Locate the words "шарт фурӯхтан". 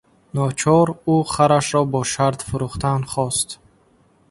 2.13-3.01